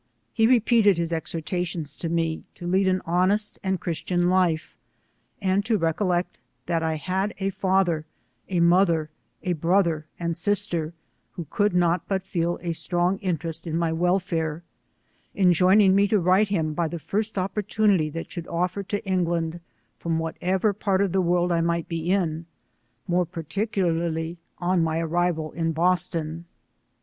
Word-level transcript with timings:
He 0.33 0.47
re 0.47 0.59
peated 0.59 0.97
his 0.97 1.13
exhortations 1.13 1.95
to 1.99 2.09
me 2.09 2.43
to 2.55 2.65
lead 2.65 2.87
an 2.87 3.03
honest 3.05 3.59
and 3.61 3.79
christian 3.79 4.31
life, 4.31 4.75
and 5.39 5.63
to 5.65 5.77
recollect 5.77 6.39
that 6.65 6.81
I 6.81 6.95
had 6.95 7.35
a 7.37 7.51
father, 7.51 8.07
a 8.49 8.61
mother, 8.61 9.11
a 9.43 9.53
brother, 9.53 10.07
and 10.19 10.35
sister, 10.35 10.95
who 11.33 11.45
could 11.51 11.75
not 11.75 12.07
but 12.07 12.23
feel 12.23 12.57
a 12.63 12.71
strong 12.73 13.19
interest 13.19 13.67
in 13.67 13.77
my 13.77 13.93
welfare, 13.93 14.63
en 15.35 15.53
joining 15.53 15.93
me 15.93 16.07
to 16.07 16.17
write 16.17 16.47
him 16.47 16.73
by 16.73 16.87
the 16.87 16.97
first 16.97 17.37
opportunity 17.37 18.09
that 18.09 18.31
should 18.31 18.47
offer 18.47 18.81
to 18.81 19.05
England, 19.05 19.59
from 19.99 20.17
whatever 20.17 20.73
part 20.73 21.01
IS 21.01 21.05
of 21.05 21.11
the 21.11 21.21
world 21.21 21.51
I 21.51 21.61
might 21.61 21.87
be 21.87 22.09
in, 22.11 22.47
more 23.07 23.27
particiiiarly 23.27 24.37
on 24.57 24.81
my 24.83 24.97
arrival 24.99 25.53
iu 25.55 25.73
Boston. 25.73 26.45